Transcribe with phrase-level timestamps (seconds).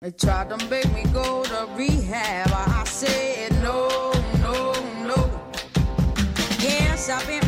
[0.00, 2.52] They tried to make me go to rehab.
[2.52, 4.72] I said no, no,
[5.02, 5.28] no.
[6.60, 7.47] Yes, I've been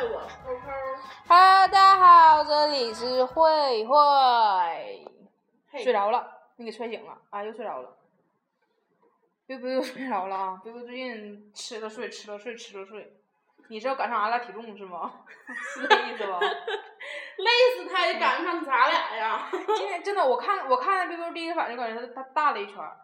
[0.00, 0.70] 我是扣扣。
[1.26, 3.96] Hello，大家好，这里是慧慧。
[5.70, 7.96] 嘿睡着了，你给踹醒了啊，又睡着了。
[9.48, 13.12] biu biu 又睡着了啊，biu biu 最近吃了睡，吃了睡，吃了睡。
[13.70, 15.24] 你是要赶上俺俩体重是吗？
[15.74, 16.38] 是这意思吧？
[17.38, 19.48] 累死他也赶不上咱俩呀！
[19.50, 22.96] 今 天真的，我看我看见 biu biu 第一个反应感觉他他大了一圈儿，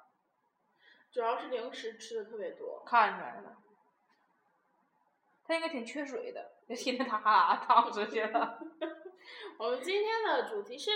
[1.10, 2.84] 主要是零食吃的特别多。
[2.86, 3.56] 看出来了。
[5.46, 8.58] 他应该挺缺水的，就天天他哈躺出去了。
[9.58, 10.90] 我们今天的主题是，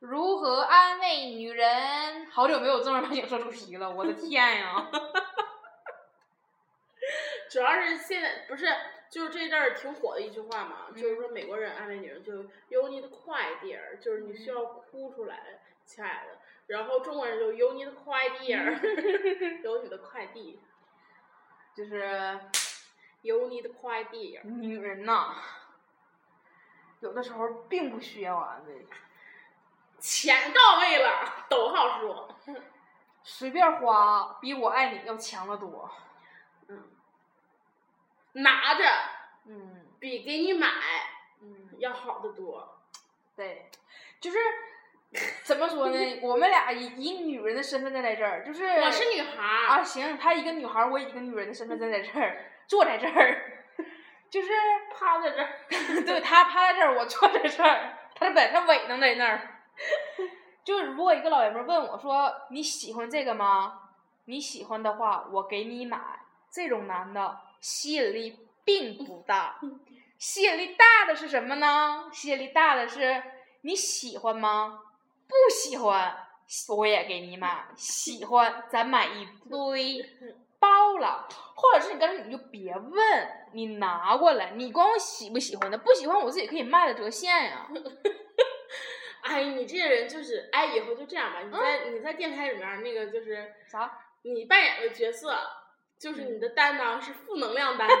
[0.00, 2.26] 如何安慰女人？
[2.30, 4.90] 好久没有正儿八经说主题了，我的天呀！
[7.50, 8.66] 主要是现在不是
[9.10, 16.38] 就是这阵儿挺火的一句话嘛，就是说美国人安慰女人就 “you need quiet dear”，就是你需要哭出来，亲爱的。
[16.66, 20.60] 然后中国人就 “you need quiet dear”，有你的快递
[21.74, 22.38] 就是
[23.28, 24.40] “you need cry dear”。
[24.44, 25.34] 女人呐，
[27.00, 28.86] 有的时候并不需要安慰，
[29.98, 32.34] 钱到位了，都好说。
[33.22, 35.90] 随便花比我爱你要强得多。
[36.68, 36.82] 嗯
[38.32, 38.84] 拿着
[39.46, 40.68] 嗯比给你买
[41.40, 42.78] 嗯，要好得多。
[43.36, 43.70] 对，
[44.20, 44.38] 就是
[45.42, 45.98] 怎么说呢？
[46.22, 53.64] 我们俩以以女人的身份站在这儿，就是我是女孩儿，啊，行，她一个女孩儿，我以一个女人的身份站在这儿，坐在这儿，
[54.30, 54.48] 就是
[54.94, 55.48] 趴在这儿。
[56.06, 59.62] 对他趴在这儿，我坐在这儿，他把他尾弄在那儿。
[60.62, 63.80] 就是如果一个老爷们儿问我说你喜欢这个吗？
[64.26, 65.98] 你喜欢的话，我给你买。
[66.50, 69.58] 这种男的吸引力并不大，
[70.18, 72.10] 吸引力大的是什么呢？
[72.12, 73.22] 吸引力大的是
[73.62, 74.80] 你喜欢吗？
[75.26, 76.26] 不喜欢，
[76.68, 77.66] 我也给你买。
[77.76, 80.04] 喜欢，咱买一堆
[80.58, 87.66] 包了，或者是你干脆你就别问，你拿过来，你管我喜不喜欢的，不喜欢我自己可以卖了折现呀。
[89.22, 91.40] 哎，你这个人就是，哎，以后就这样吧。
[91.44, 93.90] 你在、你在电台里面那个就是啥？
[94.22, 95.36] 你扮演的角色，
[96.00, 98.00] 就是你的担当是负能量担当，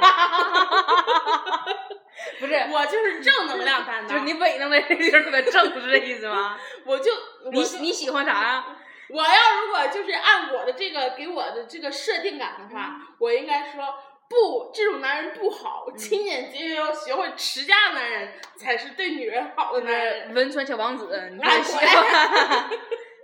[2.40, 4.08] 不是，我就是正能量担当。
[4.10, 6.58] 就是你伪能的这地儿特别正，是这意思吗？
[6.86, 7.12] 我就
[7.44, 8.77] 我你就你喜欢啥呀？
[9.10, 13.94] 我要如果就是按我的这个给我的这个设定感的话，我应该说
[14.28, 20.34] 不，这种男人不好，勤俭节约要学会持家的男人才是对女人好的男人。
[20.34, 22.68] 汶川小王子，你哎就喜欢？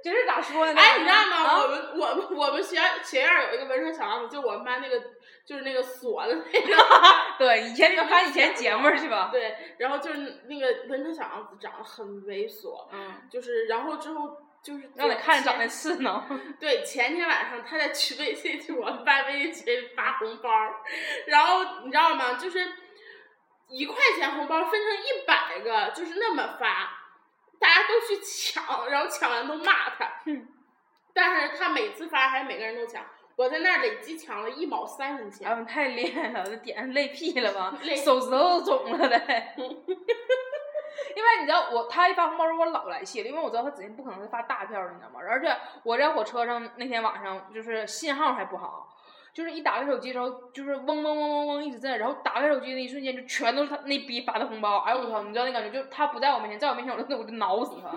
[0.03, 0.81] 就 是咋说呢？
[0.81, 1.37] 哎，你知道吗？
[1.37, 4.99] 啊我们我们我们学校学院有一个文川小王子，就我们班那个
[5.45, 6.85] 就是那个锁的那个。
[7.39, 9.29] 对，以前你们看以前节目去吧。
[9.31, 16.25] 对，然后就是那个文川小王子长得很猥琐，嗯，就是然后之后就是让你看着长得前刺挠。
[16.59, 20.49] 对，前天晚上他在群微信去我们班微信群发红包，
[21.27, 22.33] 然后你知道吗？
[22.35, 22.67] 就是
[23.69, 26.91] 一块钱红包分成一百个，就是那么发，
[27.61, 30.11] 大家都去抢，然后抢完都骂他。
[31.13, 33.05] 但是他每次发还是每个人都抢，
[33.37, 35.47] 我在那儿累计抢了一毛三分钱。
[35.47, 37.79] 啊，太厉害了，这点累屁了吧？
[38.03, 39.09] 手指头都肿了
[41.17, 45.21] 因为你知道我他一发红包时候我老来气了，因为我知道他指定不可能是发大票的，你知道吗？
[45.27, 48.97] 而且我在火车上那天晚上就是信号还不好。
[49.35, 54.79] 就是一打开手机之后，就是嗡嗡嗡嗡嗡一直在，然后打开手机的一瞬间，就全都是他那逼发的红包。
[54.87, 55.25] 哎呦我操！
[55.25, 57.91] 你知道那感觉，就他不在我面前，在我面前我就我就挠死他，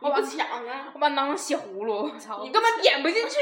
[0.00, 0.88] 我不抢啊？
[0.94, 2.40] 我把他当成血葫芦，我操！
[2.42, 3.38] 你根本点不进去，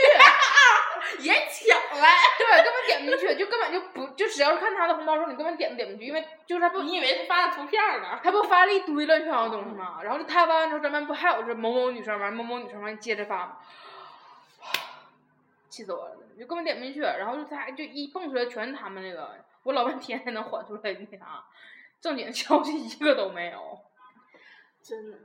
[1.23, 2.06] 也抢了。
[2.37, 8.19] 对，根本点不进去，就根本就不就只要是看他的红包的时候，你根本点都点不进去，因为就是他不，你以为他发的图片呢？
[8.25, 10.00] 他不发了一堆乱七八糟的东西吗？
[10.03, 13.53] 然后就他发完之后，咱们不还有这某某女生完某某女生完接着发吗？
[15.70, 21.44] 气死我了，就根本点不进去，然后就他就一蹦出来全是他们那个，我老半天才能缓出来那啥，
[22.00, 23.78] 正经消息一个都没有。
[24.82, 25.19] 真的。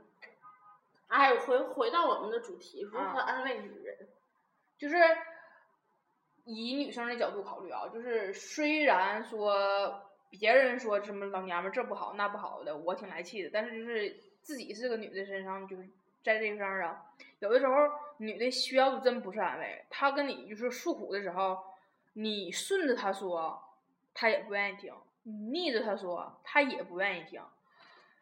[1.08, 4.08] 哎，回回到我们的主题，如啊何安慰女人？
[4.78, 4.96] 就是
[6.44, 14.10] 以女生的角度考虑啊，就是虽然说别人说什么老娘们儿这不好那不好的，我挺来气的，但是就是
[14.42, 15.88] 自己是个女的身上，就是
[16.26, 17.04] 在这个上啊，
[17.38, 17.72] 有的时候
[18.16, 21.56] 女的需要的真不是安慰，她跟你就是诉苦的时候，
[22.14, 23.62] 你顺着她说，
[24.12, 24.92] 她也不愿意听；
[25.22, 27.40] 你逆着她说，她也不愿意听。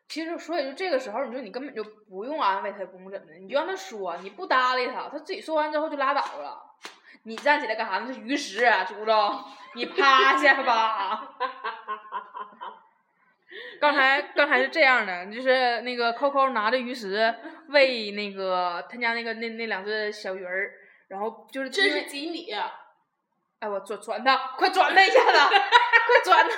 [0.06, 6.75] 其实，所以就这个时候，你说你根本就不用安慰她，也不用怎么的，你就让她说，你不搭理她，她自己说完之后就拉倒了。
[7.23, 8.12] 你站起来干啥呢？
[8.12, 9.43] 是鱼食啊，猪肉，
[9.77, 11.37] 你趴下吧。
[13.81, 17.35] 刚才刚才是这样的，就是那个扣扣拿着鱼食
[17.75, 20.73] 喂那个他家那个那那两只小鱼儿，
[21.09, 22.73] 然后就是这是锦鲤啊！
[23.59, 26.56] 哎，我转转它，快转它一下子，快转它。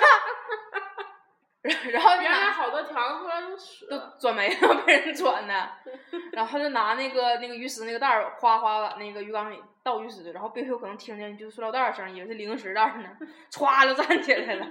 [1.91, 3.49] 然后就原来好多条后来都
[3.89, 4.19] 都。
[4.19, 5.69] 转没了，被人转的。
[6.31, 13.09] 然后他就拿那个那个鱼食那个袋儿，哗哗往那个鱼缸里倒鱼食，然后背后可能听见就是塑料袋儿声，以为是零食袋儿呢，
[13.51, 14.67] 歘就站起来了。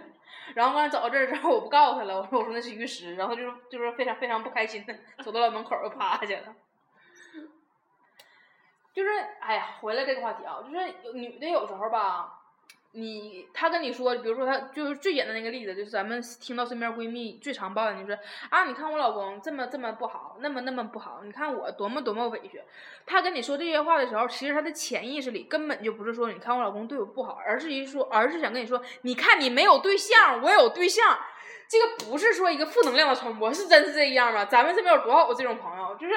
[0.54, 6.54] 然后完了走到这儿之后，我不告诉他了，我说我说那是鱼食，然后就是就是非常非常不开心的走到了门口儿又趴下了。
[8.94, 9.10] 就是
[9.40, 12.35] 哎呀，回来这个话题啊，就是有女的有时候吧，
[12.96, 22.62] 你她跟你说，比如说她就是最简单的一个例子，就是咱们听到身边闺蜜最常抱怨就是啊，你看我老公这么这么不好，那么那么不好，你看我多么多么委屈。
[23.04, 31.18] 她跟你说这些话的时候，其实她的潜意识里根本就不是说你看我老公对我不好，而是一说，而是想跟你说，你看你没有对象，我有对象。
[31.68, 34.44] 这个不是说一个负能量的传播，是真是这样吗？
[34.46, 36.14] 咱们身边有多少个这种朋友，就是。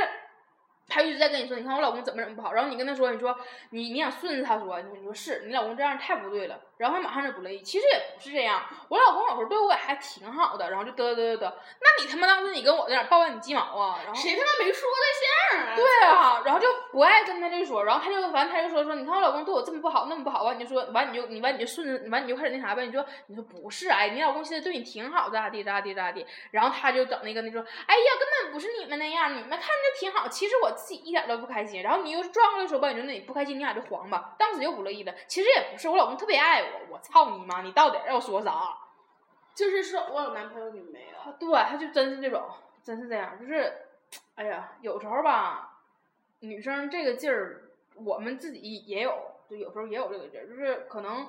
[0.89, 3.37] 他一直在跟你说，你看我老公怎么怎么不好，然后你跟他说，你说
[3.69, 7.61] 你你想顺着他说，你说是你老公这样太不对了，然后他马上就不乐意。
[7.61, 13.99] 其实也不是这样，我老公有时候对我也还挺好的，然后就嘚嘚嘚嘚，那你他妈当时你跟我在那儿抱怨你鸡毛啊？
[14.03, 15.75] 然后谁他妈没说对象啊？
[15.75, 38.77] 对啊，然后就不爱跟他就说，然后他就反正他就说说，你看我老公对我这么不好，那么不好，完你就说，完你就你完你就顺着，完你就开始那啥呗，你说你说不是，哎，你老公现在对你挺好，咋地咋地咋地，然后他就整那个那说，哎呀，根本不是你们那样，你们看着挺好，其实我自己一点都不开心，然后你又转过来说吧，你说那你不开心，你俩就黄吧，当时就不乐意了，其实也不是，我老公特别爱我，我操你妈，你到底要说啥？
[39.53, 41.33] 就是说我有男朋友，你没有。
[41.33, 42.41] 对，他就真是这种，
[42.81, 43.73] 真是这样，就是，
[44.35, 45.81] 哎呀，有时候吧，
[46.39, 49.13] 女生这个劲儿，我们自己也有，
[49.49, 51.27] 就有时候也有这个劲儿，就是可能，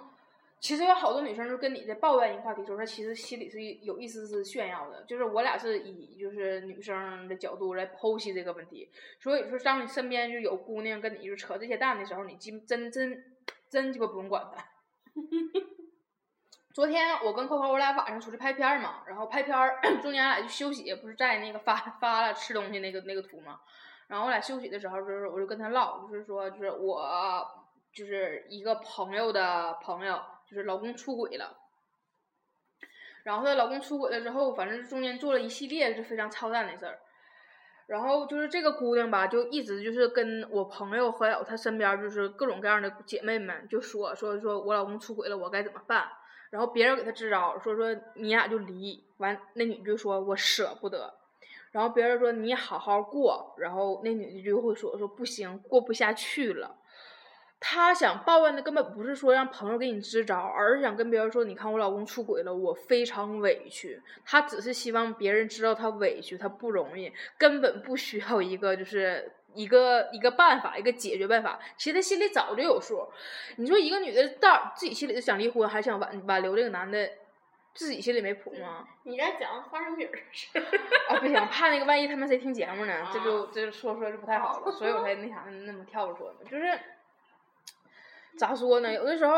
[0.61, 13.25] 其实有好多女生就跟你在抱怨一个话题的时候，她其实心里是有一丝丝炫耀的，就是我俩是以就是女生的角度来剖析这个问题，所以说当你身边就有姑娘跟你就扯这些蛋的时候，你基真真
[13.71, 14.65] 真鸡巴不用管她。
[16.73, 23.59] 昨天我跟扣扣我俩晚上出去拍片儿嘛，然后拍片儿 中间俺俩就休息，不是在那个发发了吃东西那个那个图嘛，
[24.07, 27.45] 然后我俩休息的时候，就是我就跟他唠，就是说就是我
[27.93, 31.57] 就是一个朋友的朋友，就是老公出轨了。
[33.23, 36.99] 然后她老公出轨了之后，反正中间做了一系列就非常操蛋的事儿。
[37.87, 46.09] 然后就是这个姑娘吧，就一直就是跟我朋友还有她身边就是各种各样的姐妹们就说说说我老公出轨了，我该怎么办？
[46.51, 51.13] 然后别人给她支招，说说你俩就离，完那女的就说我舍不得，
[51.73, 56.77] 然后别人说你好好过，然后那女的就会说说不行，过不下去了。
[57.61, 64.01] 她想抱怨的根本不是说让朋友给你支招，而是想跟别人说，你看我老公出轨了，我非常委屈。
[64.25, 71.61] 她只是希望别人知道她委屈，她不容易，根本不需要一个就是一个一个办法，一个解决办法。
[71.77, 73.07] 其实她心里早就有数。
[73.57, 77.11] 你说一个女的到自己心里就想离婚，还想挽挽留这个男的，
[77.75, 78.87] 自己心里没谱吗？
[79.03, 80.63] 你该讲花生米儿的事儿。
[81.15, 86.79] 啊，不行，怕那个万一他们谁听节目呢，这就这就说说就不太好了，所以我才那啥那么跳着说嘛，就是
[88.37, 88.93] 咋说呢？
[88.93, 89.35] 有的时候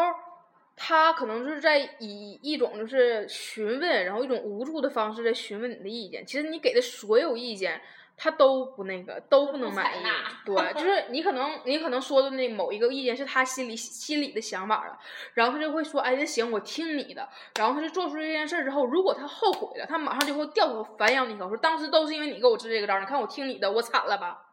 [0.76, 6.24] 他可能就是在以一种就是询问，然后一种无助的方式在询问你的意见。
[6.24, 7.80] 其实你给的所有意见，
[8.16, 10.04] 他都不那个，都不能满意。
[10.46, 14.98] 对，就是你可能你可能说的那某一个意见是他心里心里的想法了，
[15.34, 17.28] 然后他就会说，哎，那行，我听你的。
[17.56, 24.46] 然后他就做出这件事儿之后，如果他后悔了，他马上就会掉头反咬你一口，说当时都是因为你给我支这个招儿，你看我听你的，我惨了吧。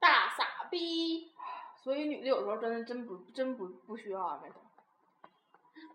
[0.00, 1.32] 大傻逼，
[1.82, 4.56] 所以女的有时候真的真不真不不需要安慰她。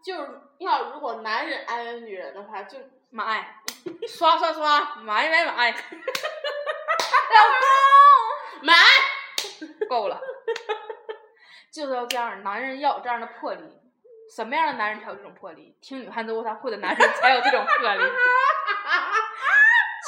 [0.03, 2.77] 就是要如果男人安慰女人的话，就
[3.11, 3.61] 买，
[4.07, 5.77] 刷刷刷，买买买，老
[7.59, 8.73] 公买。
[9.87, 10.19] 够了，
[11.71, 13.79] 就是要这样，男人要有这样的魄力。
[14.33, 15.77] 什么样的男人才有这种魄力？
[15.81, 18.03] 听女汉子卧谈会的男人才有这种魄力。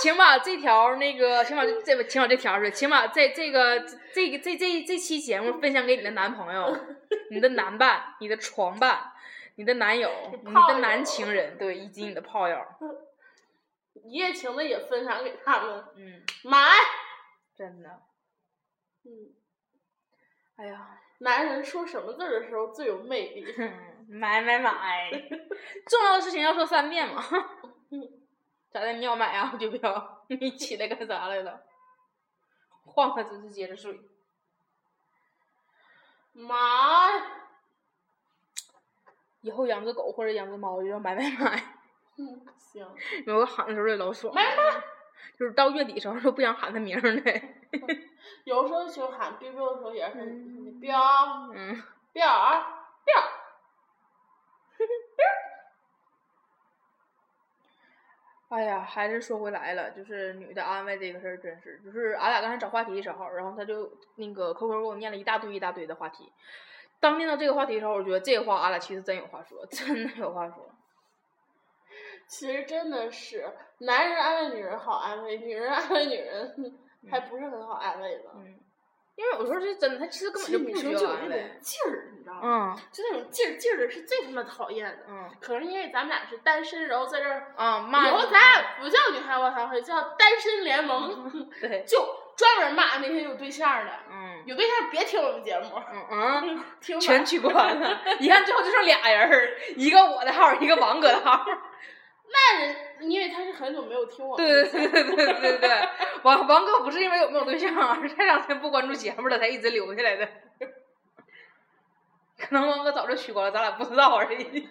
[0.06, 3.80] 请把这条那个，请把这这请把这条是，请把这这个
[4.14, 6.78] 这个这这这期节目分享给你的男朋友、
[7.32, 9.12] 你的男伴、你的床伴、
[9.56, 10.12] 你的男友、
[10.44, 12.56] 你的男情人，对，以及你的炮友。
[14.04, 16.60] 一夜情的也分享给他们，嗯，买。
[17.58, 17.90] 真的，
[19.06, 19.34] 嗯，
[20.58, 23.44] 哎呀，男人说什么字的时候最有魅力？
[24.08, 25.10] 买 买买，
[25.90, 27.26] 重要的事情要说三遍嘛。
[28.76, 28.92] 咋的？
[28.92, 29.56] 你要买啊？
[29.58, 30.26] 就不要？
[30.28, 31.62] 你起来干啥来了？
[32.84, 33.98] 晃晃姿势接着睡。
[36.34, 37.08] 妈。
[39.40, 41.56] 以后养只狗或者养只猫就要买买买。
[42.18, 42.86] 嗯，行。
[43.26, 44.36] 有我喊的时候也老爽。
[44.36, 44.84] 买买。
[45.40, 47.22] 就是到月底时候都不想喊他名儿呢。
[48.44, 51.00] 有时候就喊 biu 的时候也是嗯彪
[51.54, 52.62] 嗯，彪儿
[53.06, 53.24] 彪
[58.56, 66.32] 哎呀，还是说回来了，就是女的安慰这个事儿，真是，就是俺俩刚才找话题的时候，然后他就那个 QQ 给我念了一大堆一大堆的话题。
[67.02, 70.72] 当念到这个话题的时候，我觉得这话俺俩其实真有话说， 真的有话说。
[72.30, 73.46] 其实真的是，
[73.80, 76.56] 男人安慰女人好安慰，女人安慰女人
[77.12, 78.24] 还不是很好安慰的。
[78.36, 78.46] 嗯，
[79.18, 81.52] 因为有时候是真的，他其实根本就不需要安慰。
[81.60, 82.76] 劲儿，你知道吗？
[82.76, 85.04] 嗯就那种劲儿劲儿的是最他妈讨厌的。
[85.08, 92.04] 嗯可能是因为咱们俩是单身，然后在这儿，啊，骂以后咱俩不叫女汉卧谈会，叫单身联盟， 对，就
[92.36, 93.92] 专门骂那些有对象的。
[94.10, 98.02] 嗯有对象别听我们节目，嗯嗯， 听吧全取关了。
[98.20, 101.46] 一看最后就剩俩人儿，一个我的号，一个王哥的号。
[102.28, 105.90] 那人因为他是很久没有听我们对对对对对对对，
[106.24, 110.28] 王王哥不是因为有没有对象，而是这两天不关注节目了，才一直留下来的。
[112.48, 114.70] 可能王哥早就取关了，咱俩不知道而已。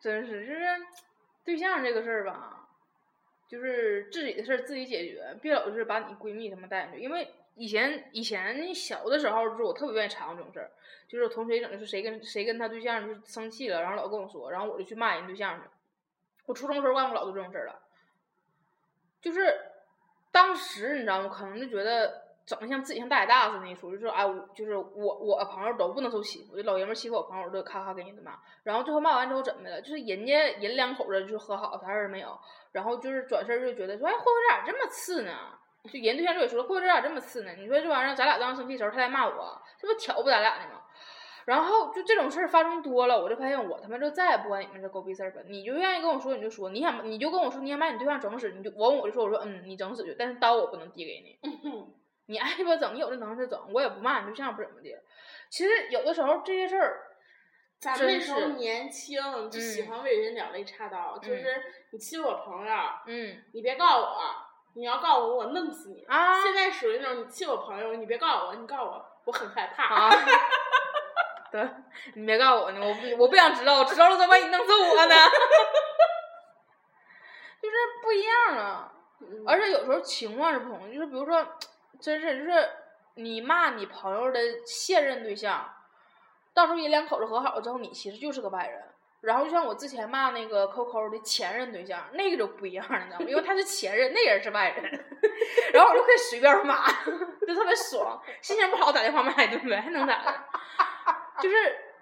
[0.00, 0.64] 真是，就是
[1.44, 2.68] 对象这个事儿吧，
[3.46, 7.00] 就是自己的事儿自己解决，别老是把你闺蜜他们带进去。
[7.00, 10.70] 因为以前以前小的时候，就是我特别愿意掺和这种事儿，
[11.06, 15.68] 就是我同学整的是谁跟谁跟他对象就生气了，然后老跟我说，然后我就去骂人对象去。
[16.46, 17.80] 我初中时候干过老多这种事儿了，
[19.20, 19.56] 就是
[20.32, 21.28] 当时你知道吗？
[21.28, 28.38] 可能就觉得整的像自己像大姐大似的那出，就说哎，我就是我我朋友都不能受欺负，就老爷们欺负我朋友，我就咔咔给人家骂。
[28.62, 29.80] 然后最后骂完之后怎么的了？
[29.80, 32.38] 就是人家人两口子就和好，啥事儿没有。
[32.72, 35.32] 然后就是转身就觉得说，哎，慧慧咋这么次呢？
[35.84, 37.52] 就人对象就也说，慧慧咋这么次呢？
[37.58, 40.80] 你说这玩意儿咱俩当时生气的时候，他在骂我，这不挑拨咱俩呢吗？
[41.44, 45.42] 然后就这种事儿发生多了，我就发现我他妈就再也不管你们这狗逼事儿了。
[45.48, 51.36] 你就愿意跟我说你就说，你想你就跟我说你想把你对象整死，你就我我就说我说嗯你整死去，但是刀我不能递给你。
[52.26, 54.88] 你爱不整，你有这能耐整，我也不骂你对象不怎么的。
[55.50, 57.00] 其实有的时候这些事儿，
[57.80, 62.74] 咱们那时候是年轻，就喜嗯欢为人两肋插刀，就是你欺负我朋友，
[63.06, 64.18] 嗯你别告我，
[64.74, 66.04] 你要告我，我弄死你。
[66.04, 69.84] 啊现在属于那种你欺负我朋友，你别告我，你告我，我很害怕。
[69.94, 70.10] 啊，
[71.52, 71.68] 对，
[72.14, 75.14] 你别告诉我呢，我不我不想知道，我知道了怎么把你弄死我呢？
[77.60, 78.92] 就是不一样了。
[79.20, 81.46] 嗯而且有时候情况是不同的，就是比如说，
[82.02, 82.68] 真是就是
[83.14, 85.72] 你骂你朋友的现任对象，
[86.52, 88.82] 到时候人两口子和好了之后，你其实就是个外人。
[89.20, 93.26] 然后就像我之前骂那个 QQ 的前任对象，那个就不一样了，你知道吗？
[93.28, 94.82] 因为他是前任，那人是外人，
[95.72, 96.90] 然后我就可以随便骂，
[97.46, 98.20] 就特别爽。
[98.40, 100.34] 心情不好打电话骂一顿呗，还能咋的？
[101.40, 101.54] 就是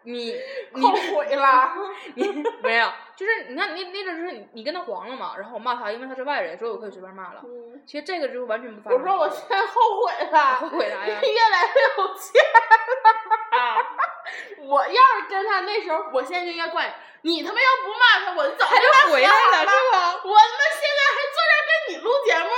[0.05, 0.35] 你
[0.73, 1.75] 你后悔了。
[2.17, 2.91] 你没有，
[3.21, 7.43] 就是你看那那阵儿就是你你跟他黄了嘛，然后我骂他，因为他是外人，所以我可以随便骂了。
[7.45, 9.03] 嗯其实这个就完全不发我。
[9.03, 13.59] 说我现在后悔了，后悔啥呀 越来越有钱了。
[13.59, 13.77] 啊，
[14.65, 20.13] 我要是跟他那时候，我现在就应该怪你，你他妈要不骂他，我就早他就回来了是吧？
[20.25, 22.51] 我他妈现在还坐这儿跟你录节目，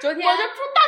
[0.00, 0.83] 昨天我就住大。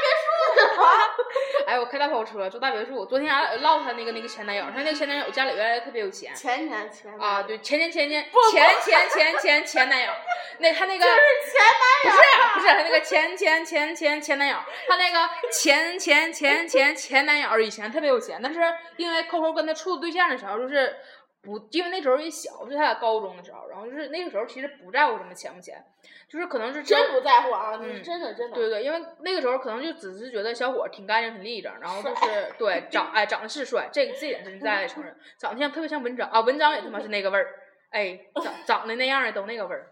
[1.67, 3.05] 哎， 哎，我开大跑车，住大别墅。
[3.07, 10.11] 昨天俺俩唠他那个那个前男友，他那个前男友家里原来特别有钱前年前啊，对，前年前年前前前前前男友，
[10.59, 11.19] 那他那个就是
[11.51, 14.57] 前男友，不是不是他那个前前前前前男友，
[14.89, 18.61] 他那个前前前前前男友以前特别有钱，但是
[18.97, 20.97] 因为扣扣跟他处对象的时候，就是
[21.47, 25.81] 不因为那时候也小，就是他俩高中的时候，然后就是那个时候其实不在乎什么钱不钱，
[26.29, 28.57] 就是可能是真不在乎啊，嗯真的真的。
[28.57, 37.47] 对对，因为那个时候可能就只是觉得小伙挺干净、挺立正，然后就是对长哎长得是帅，这个这点真在承认， 长得像特别像文章啊，文章也他妈是那个味儿，
[37.91, 39.87] 哎长长得那样的都那个味儿，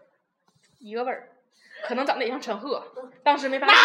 [0.79, 1.29] 一个味儿，
[1.87, 2.83] 可能长得也像陈赫，
[3.23, 3.77] 当时没发现，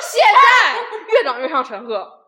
[0.00, 2.24] 现在越长越像陈赫，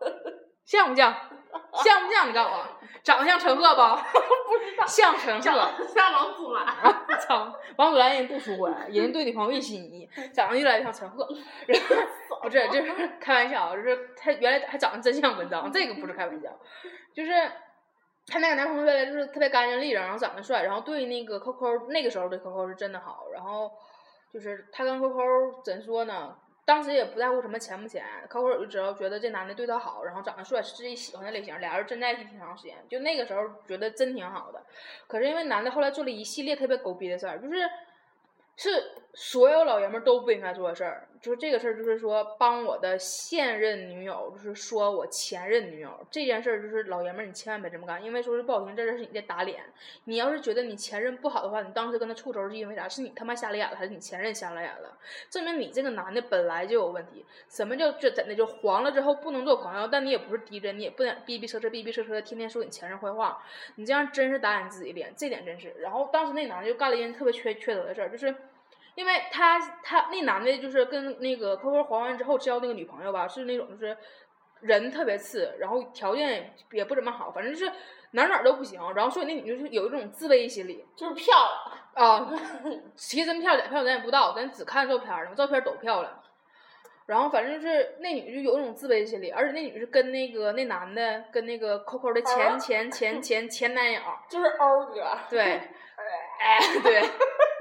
[0.63, 1.15] 像不像？
[1.83, 2.29] 像不像？
[2.29, 2.65] 你告诉我，
[3.03, 3.81] 长得像陈赫不？
[4.47, 4.85] 不知道。
[4.85, 5.41] 像陈赫。
[5.41, 7.05] 像王祖蓝，啊！
[7.19, 11.27] 操，王祖蓝人不出轨，人对女朋友越心仪，长得越来越像陈赫。
[11.67, 11.95] 然后
[12.41, 16.49] 不是，这是开玩笑，就是他原来还长得真像文章，这个不是开玩笑，
[17.13, 17.31] 就是
[18.27, 23.71] 他那个男朋友原来就是特别干净利落，然后长得帅，然后对那个 Coco 那个时候对 Coco 是真的好，然后
[24.33, 26.35] 就是他跟 Coco 怎说呢？
[26.71, 34.63] 当时也不在乎什么钱不钱，Coco 就只要觉得这男的对她好，然后长得帅是自己喜欢的类型，俩人真在一起挺长时间，就那个时候觉得真挺好的。
[35.05, 37.69] 可是因为男的后来做了一系列特别狗逼的事儿，就是
[38.55, 49.63] 是所有老爷们都不应该做的事儿，就是这个事儿，就是说帮我的现任女友，就是说我前任女友这件事儿，就是老爷们儿你千万别这么干，因为说是不好听，这事儿是你在打脸。
[50.05, 52.87] 你要是觉得你前任不好的话，你当时跟他处仇是因为啥？
[52.87, 54.97] 是你他妈瞎了眼了，还是你前任瞎了眼了？
[55.29, 57.25] 证明你这个男的本来就有问题。
[57.49, 59.87] 什么叫这真的就黄了之后不能做朋友？
[59.87, 63.43] 但你也不是低人，你也不能逼逼扯扯逼逼扯扯，天天说你前任坏话，
[63.75, 65.75] 你这样真是打你自己脸，这点真是。
[65.79, 68.33] 然后当时那男的就干了一件特别缺缺德的事儿，就是。
[68.95, 73.97] 因为他他那男的就是跟那个 Coco 黄完之后交那个女朋友吧，是那种就是
[74.61, 77.71] 人特别次，然后条件也不怎么好，反正就是
[78.11, 78.79] 哪哪儿都不行。
[78.93, 81.77] 然后所以那女就是有一种自卑心理就是漂亮。
[81.93, 82.31] 啊，
[82.95, 86.17] 其实真漂亮，漂亮咱也不知道，咱只看照片儿，照片儿都漂亮。
[87.07, 93.99] 然后反正就是那女就有一种自卑心理，而且那女是跟那个那男的跟那个 Coco 的前啊前前前前男友，
[94.29, 95.41] 就是欧哥，对，
[96.39, 97.01] 哎，对，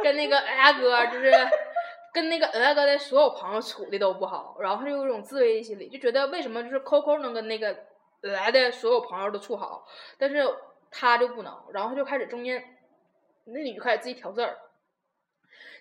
[0.02, 1.32] 跟那个阿哥就是
[2.12, 7.76] 跟那个阿哥的所有朋友处的都不好，然后他就有一种自卑心理，就觉得为什么就是 Coco 能跟那个
[8.22, 9.86] 来的所有朋友都处好，
[10.18, 10.42] 但是
[10.90, 12.62] 他就不能，然后他就开始中间
[13.44, 14.56] 那女就开始自己挑事儿。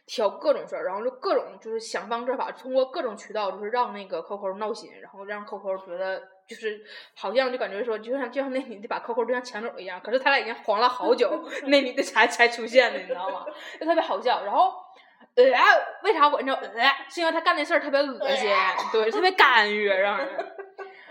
[0.05, 6.83] 挑各种事儿，然后就各种就是想方设法，通过各种渠道，就是让那个 Coco 闹心，然后让 Coco 觉得就是
[7.15, 13.45] 好像就感觉说，就像就像那女的把 Coco 就像抢走一样，可是他俩已经黄了好久， 那女的才才出现的，你知道吗？
[13.79, 14.43] 就特别好笑。
[14.43, 14.73] 然后，
[15.35, 15.43] 呃，
[16.03, 16.91] 为啥我你知道呃？
[17.09, 18.49] 是因为他干那事儿特别恶心，
[18.91, 20.27] 对，特别干哕让人。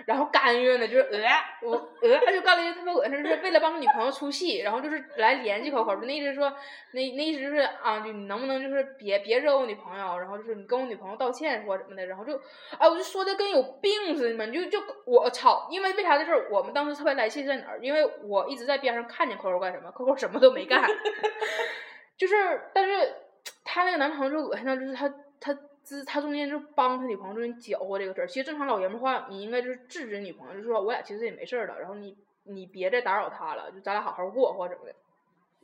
[0.08, 1.20] 然后干预呢，就是呃，
[1.60, 6.48] 我呃，他就干了一个特别恶心就是为了帮女朋友出气，然后就是来联系 Coco，那意思说，
[6.92, 12.40] 那那意思就是啊，就你能不能就是别别惹我女朋友，然后就是你跟我女朋友道歉或什么的，然后就，
[12.78, 17.78] 哎，我就说的跟有病似的嘛，就就我操，因为为啥这事儿，我们当时特别来气在哪儿？
[17.82, 20.82] 因为我一直在边上看见 Coco 干什么，Coco 什么都没干
[22.16, 22.34] 就是，
[22.72, 23.14] 但是
[23.62, 25.06] 他那个男朋友就恶心到，就是他
[25.38, 25.54] 他。
[25.88, 34.94] 之他中间就帮他女朋友中间搅和这个事儿，其实正常老爷们儿话，你应该就是制止女朋友，就说我俩其实也没事儿了，然后你你别再打扰他了，就咱俩好好过或者怎么的。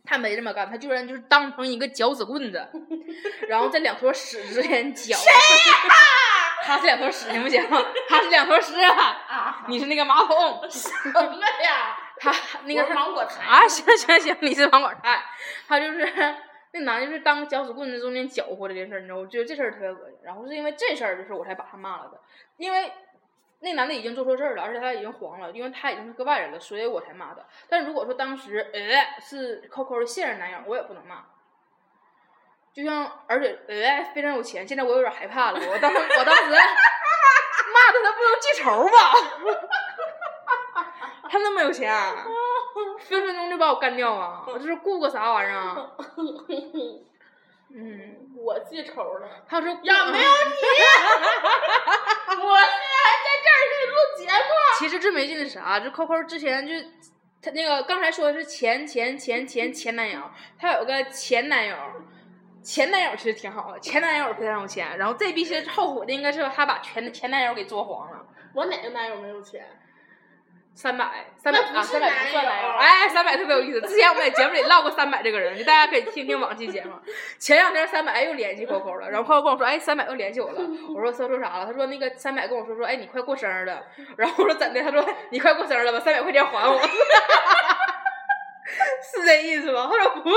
[0.06, 2.66] 他没这么干，他居然就是当成一个搅屎棍子，
[3.48, 5.16] 然后在两坨屎之间搅。
[6.66, 7.62] 他是两坨屎行不行？
[8.08, 8.72] 他是两坨屎
[9.68, 10.70] 你是那个马桶。
[10.70, 11.96] 什么呀？
[12.18, 12.32] 他
[12.64, 15.22] 那个是芒果台啊，行行行，你是芒果台，
[15.68, 16.06] 他就是
[16.76, 20.18] 那男的，就是当搅屎棍子中间搅和这件事儿，你知道，我觉得这事儿特别恶心。
[20.24, 22.20] 然后是因为这事儿，就是我才把他骂了的，
[22.56, 22.92] 因为
[23.60, 27.40] 那男的已经做错事儿了，而且他已经黄了，因为他已经是个外人了，所以我才骂他。
[27.68, 31.24] 但如果说当时呃是 Coco 的现任男友，我也不能骂。
[32.72, 35.60] 就像，而且呃非常有钱，现在我有点害怕了。
[35.70, 38.98] 我当时我当时骂他，他不能记仇吧？
[41.30, 41.88] 他那么有钱，
[42.98, 44.44] 分分钟就把我干掉啊！
[44.46, 45.90] 我这是雇个啥玩意儿啊？
[47.76, 49.28] 嗯，我记仇了。
[49.48, 50.26] 他说呀，没有你，
[52.42, 54.50] 我现在还在这儿给你录节目。
[54.78, 55.80] 其实最没劲的是啥？
[55.80, 56.74] 就 Coco 之前就
[57.42, 60.20] 他那个刚才说的是前前前前前男友，
[60.58, 61.76] 他有个前男友，
[62.62, 68.24] 前男友其实挺好的，前男友非常有钱，然后这逼其实后悔的应该是他把前前男友给做黄了。
[68.54, 69.66] 我哪个男友没有钱？
[70.74, 73.80] 三百，三百啊，三百不算男友，哎，三百特别有意思。
[73.82, 76.92] 之前我们在节目里唠过三百这个人，就大家可以听听往期节目。
[77.38, 80.60] 前两天三百又联系 Coco 了，然后 Coco 跟我说，哎，三百又联系我了。
[80.94, 81.66] 我说他说啥了？
[81.66, 83.82] 他说那个三百跟我说说，哎，你快过生日了。
[84.16, 84.82] 然后我说怎的？
[84.82, 86.80] 他说你快过生日了，吧三百块钱还我。
[89.00, 89.88] 是这意思吗？
[89.90, 90.36] 他说不是。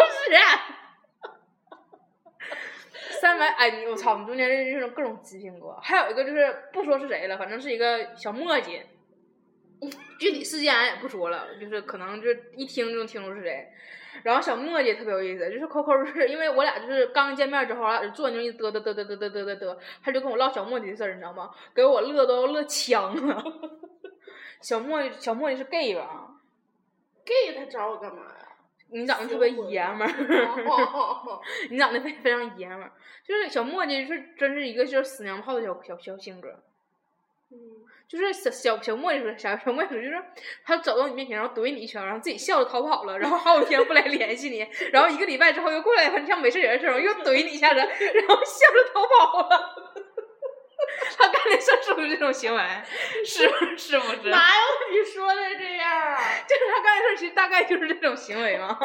[3.19, 4.11] 三百，哎，你我操！
[4.11, 8.83] 我们中间认识各种极品哥，还有一个就是不说是谁了，反正是一个小墨迹，
[10.19, 13.67] 具体事件俺也不说了，就是可能就一听就能听出是谁。
[14.23, 21.51] 然后小墨迹特别有意思，就是 Coco 是因为我俩就是刚见面之后，我俩就坐那就一嘚嘚嘚嘚嘚嘚嘚嘚嘚，他就跟我唠小墨迹的事儿，你知道吗？
[21.75, 23.43] 给我乐都要乐呛了。
[24.61, 26.31] 小墨迹，小墨迹是 gay 吧
[27.23, 28.47] ？gay 他找我干嘛呀？
[28.89, 30.65] 你长得特别爷们儿。
[30.65, 32.91] 哦你长得非非常爷们儿，
[33.23, 36.49] 就是小墨迹是真是一个就是死娘炮的小小小性格，
[37.49, 37.57] 嗯
[38.07, 40.23] 就是小小小墨迹说小小墨迹说就是
[40.65, 49.75] 他走到你面前，然后怼你一拳，然后自己笑着逃跑了，然后好几天不来联系你，然后一个礼拜之后又过来，像没事人似的，又怼你一下子，然后笑着逃跑了。
[51.17, 52.61] 他干的事儿是不是这种行为？
[53.25, 54.29] 是是不是？
[54.29, 56.17] 哪有你说的这样啊？
[56.47, 58.77] 就是他干的事儿，其实大概就是这种行为嘛，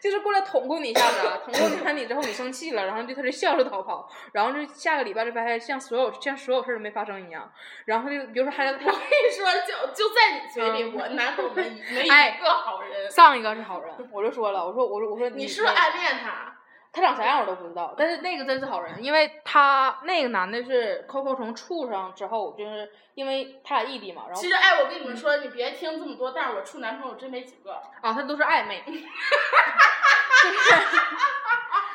[0.00, 7.50] 就是过来捅咕你一下子，捅咕你看你之后你生气了，然后就他就笑着逃跑，然后就下个礼拜就发现像所有像所有事儿都没发生一样，
[7.86, 8.90] 然后就比如说还有我跟你
[9.30, 13.10] 说，就就在你嘴里， 我男朋友没一个好人。
[13.10, 16.56] 上一个是好人，我就说了，我说我说我说你是不是暗恋他？
[16.92, 27.72] 他长啥样我都不知道，但是那个真是好人，因为他那个男的是 Coco 从处上之后，就是因为他俩异地嘛，然后其实，哎，我跟你们说，你别听这么多，但是我处男朋友真没几个。
[28.02, 29.00] 啊，他都是暧昧， 就是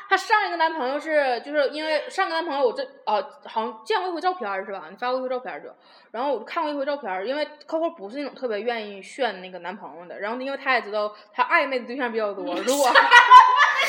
[0.09, 4.85] 她上一个男朋友是就是因为上个男朋友我这啊好像见过一回照片是吧？
[4.89, 5.69] 你发过一回照片儿就，
[6.11, 12.89] 然后我看过一回照片，因为 Coco 不是那种特别愿意炫那个男朋友的，然后因为他也知道她暧昧的对象比较多，如果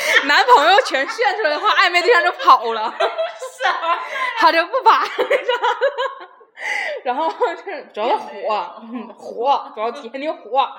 [0.27, 2.93] 男朋友全炫出来的话，暧昧对象就跑了，
[4.37, 5.03] 他就不发，
[7.03, 10.69] 然后就是主要是火，嗯火，主要体现的火。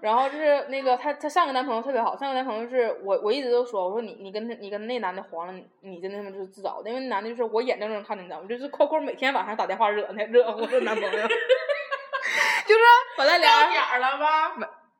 [0.00, 8.46] 然后就是那个她，她上个男朋友特别好，上个男朋友是我我一直都说，我说你你跟他你跟那男的黄了，你你真的他妈就是自找的，因为那男的就是我眼睁睁看着你知道吗？
[8.48, 12.80] 就是 Coco 每天晚上打电话惹那惹我的男朋友， 就是
[13.16, 14.52] 本来到俩点儿了吧？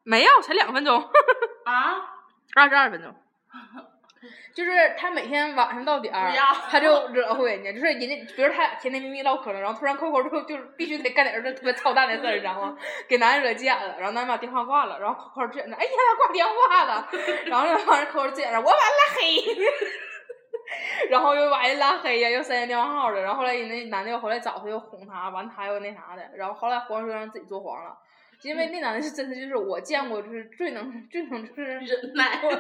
[0.03, 1.01] 没有才两分钟，
[1.65, 2.03] 啊？
[2.57, 3.15] 二十二分钟。
[4.53, 6.33] 就是他每天晚上到点儿
[6.69, 12.77] 他就惹乎人家，就是人家，比如他俩甜甜蜜蜜唠嗑呢，然后突然 Coco 就就是必须得干点儿这特别操蛋的事儿，你知道吗？
[13.09, 17.09] 给男人惹急眼了，然后男人把电话挂了，然后 Coco 就在那，哎呀，他挂电话了，
[17.47, 19.57] 然后那帮人 Coco 就在那，我把他拉黑，
[21.09, 27.97] 然后又把人拉黑呀，又删人电话号了，然后后来人那男的又回来找他，又哄他，完他又那啥的，然后后来黄说让自己做黄了。
[28.43, 32.41] 因为那男的是真的，就是我见过，就是最能最能就是忍耐。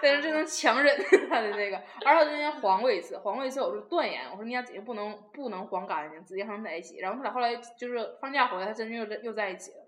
[0.00, 0.96] 但是这能强忍
[1.28, 6.98] 他的这个，而且我之前黄过一次，黄过一次我就断言，我说你俩指定不能不能黄干净，指定还能在一起。
[7.00, 9.78] 然后他俩后来就是放假回来，他真的又在又在一起了，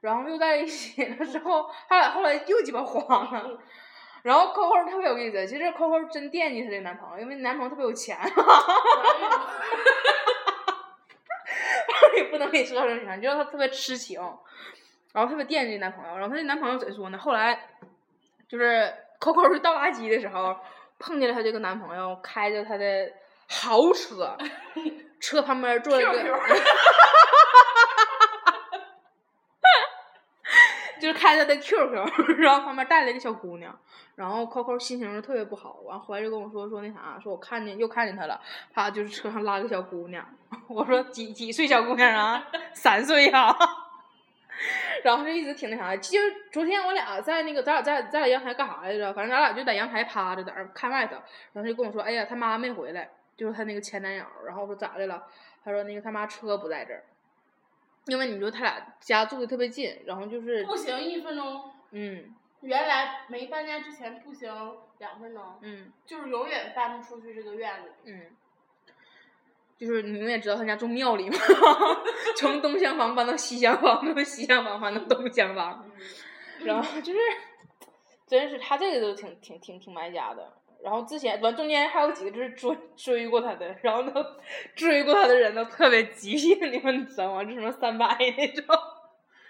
[0.00, 3.58] 然后又在一起了之后，他俩后来又鸡巴黄了。
[4.22, 8.18] 然后 Coco 特别有意思，其实 Coco 真惦记她这个男朋友，因为男朋友特别有钱，
[12.16, 14.20] 也不能给你说成啥，就是他特别痴情，
[15.12, 16.16] 然后特别惦记男朋友。
[16.18, 17.18] 然后她那男朋友怎说呢？
[17.18, 17.58] 后来
[18.48, 20.56] 就是 Coco 去倒垃圾的时候，
[20.98, 23.12] 碰见了她这个男朋友开着他的
[23.48, 24.36] 豪车，
[25.20, 26.62] 车旁边坐了一个 QQ
[31.06, 32.04] 就是开他的 QQ，
[32.42, 33.72] 然后旁边带了一个小姑娘，
[34.16, 38.40] 然后 QQ 心情就特别不好，完回来就跟我说说那啥，说我看见又看见他了，
[38.74, 40.26] 他就是车上拉个小姑娘，
[40.66, 42.44] 我说几几岁小姑娘啊？
[42.74, 43.56] 三岁呀、
[45.04, 49.12] 然后就一直挺那啥的，就是昨天我俩在那个咱俩在咱俩阳台干啥来着？
[49.14, 51.14] 反正咱俩就在阳台趴着，在那看外头，
[51.52, 55.22] 然后就跟我说，哎呀，他妈没回来，就是他那个前男友，然后我说咋的了？
[55.64, 57.04] 他说那个他妈车不在这儿。
[58.06, 67.92] 因为你说他俩家住的特别近，然后就是步行一分钟，嗯原来没搬家之前步行两分钟，嗯就是永远搬不出去这个院子。
[68.04, 68.26] 嗯，
[69.76, 71.36] 就是你永远知道他家住庙里嘛，
[72.36, 75.84] 从东厢房搬到西厢房，从西厢房搬到东厢房，
[76.64, 77.18] 然后就是，
[78.26, 80.52] 真是他这个都挺挺挺挺埋家的。
[80.82, 84.24] 然后之前完中间还有几个就是追追过他的，然后都
[84.74, 87.44] 追过他的人都特别急性， 你们知道吗？
[87.44, 88.64] 就什么三百那种。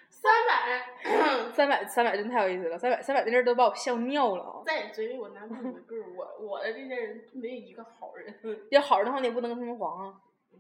[0.08, 4.62] 三百， 三百三百真太有意思了，三百三百那阵儿都把我笑尿了啊！
[4.64, 8.34] 在你嘴里，我男朋友的个，我我的这些人没有一个好人。
[8.70, 10.14] 要好人的话，你也不能跟他们黄啊。
[10.54, 10.58] 嗯，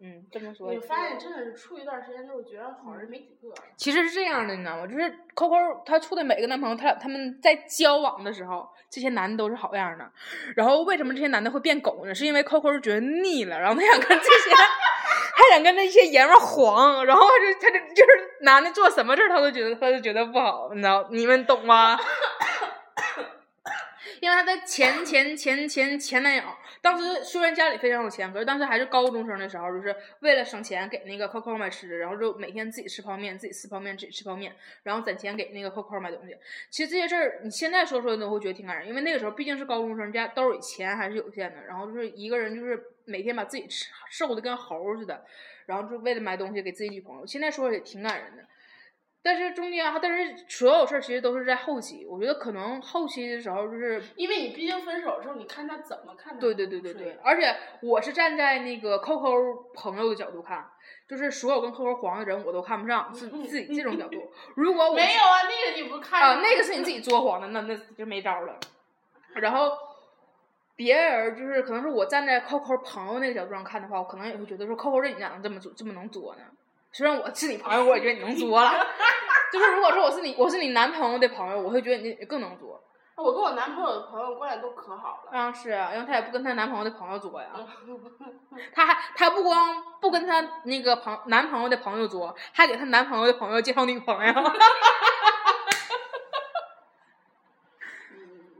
[0.00, 3.52] 嗯，这么说我发现真的是处一段时间之后，觉得好人没几个。
[3.76, 4.86] 其实是这样的，你知道吗？
[4.86, 5.02] 就是
[5.34, 10.08] Coco 她处的每个男朋友，他俩他们在交往的时候，这些男的都是好样的。
[10.54, 12.14] 然后为什么这些男的会变狗呢？
[12.14, 14.50] 是因为 Coco 觉得腻了，然后他想跟这些，
[15.34, 21.08] 他想跟那些爷们儿黄，然后他就他就就是男的做什么事儿他都觉得他都觉得不好，你知道？
[21.10, 21.98] 你们懂吗？
[24.20, 26.42] 因为他的前前前前前男友，
[26.80, 36.36] 当时虽然家里非常有钱，可是当时还是高中生的时候，就是为了省钱给那个 Coco 买吃的，然后就每天自己吃泡面，自己吃泡面，自己吃泡面，然后攒钱给那个 Coco 买东西。
[36.70, 45.24] 其实这些事儿你现在说出来都会觉得挺感人，因为那个时候毕竟是高中生，家兜里钱还是有限的，然后就是一个人就是每天把自己吃瘦的跟猴似的，
[45.66, 47.26] 然后就为了买东西给自己女朋友。
[47.26, 48.44] 现在说也挺感人的。
[49.22, 52.06] 但是中间啊，但是所有事儿其实都是在后期。
[52.06, 56.40] 我觉得可能后期的时候就是因为你毕竟分手的时候，你看他怎么看他。
[56.40, 60.64] 对对对对对，而且我是站在那个 Coco 朋友的角度看，
[61.08, 64.30] 就是所有跟 Coco 黄的人我都看不上，是自己这种角度。
[64.54, 68.58] 如果我没有啊，那个你不看啊，那个是你自己作黄的，那那就没招了。
[69.34, 69.72] 然后
[70.76, 76.42] 别人就是可能是我站在 Coco 朋友那个角度上看的话，我可能也会觉得说 Coco 这你咋能这么做这么能作呢？
[76.98, 78.72] 虽然我是你朋友，我也觉得你能作了。
[79.52, 82.82] 就是如果说我是你，我是你男朋友的朋友，我会觉得你更能作。
[83.14, 85.30] 我跟我男朋友的朋友关系都可好了。
[85.30, 87.50] 啊，是啊，因为她也不跟她男朋友的朋友作呀。
[88.74, 94.34] 她还她不光不跟她那个朋男朋友的朋友作，还给她男朋友的朋友介绍女朋友。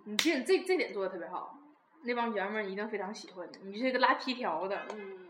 [0.07, 1.59] 你其实这这点做的特别好，
[2.05, 3.73] 那帮爷们儿一定非常喜欢你。
[3.73, 5.28] 你是一个拉皮条的，嗯，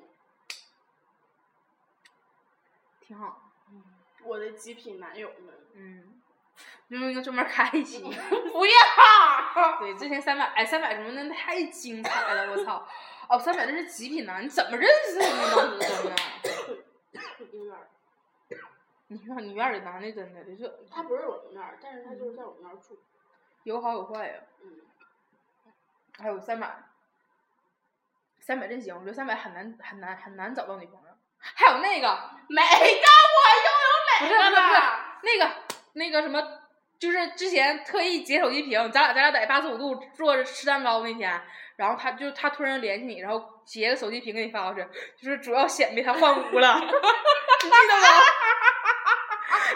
[3.09, 3.51] 挺好。
[4.23, 5.55] 我的极品男友们。
[5.73, 6.21] 嗯，
[6.89, 8.03] 明明专门开一期。
[8.53, 9.79] 不要。
[9.81, 12.87] 对， 之前三百哎三百什么的太精彩了，我操！
[13.31, 15.51] 哦，三百那是极品男，你怎么认识的呢？
[15.55, 16.17] 当时真的。
[17.51, 17.89] 有点儿，
[19.09, 23.01] 你看你院儿里男的真的就是他不是我们院儿，但是他就是在我们那儿住。
[23.65, 24.43] 有好有坏呀。
[24.61, 24.83] 嗯。
[26.19, 26.85] 还有三百，
[28.41, 31.08] 三百真行，我觉得三百很难很难很难找到女朋友。
[31.55, 33.41] 还有那个每个我
[34.21, 34.83] 不拥有每个。
[35.21, 35.51] 那个
[35.95, 36.41] 那个什么，
[37.01, 41.43] 就是之前特意截手机屏，咱俩咱俩在八十五度坐着吃蛋糕那天，
[41.77, 44.89] 然后他就他突然联系你，然后截个手机屏给你发过去，
[45.21, 48.09] 就是主要显摆他换屋了， 你记得吗？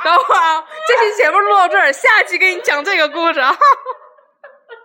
[0.05, 3.53] 等会儿啊，这期节目录到这儿，下期给你讲这个故事啊。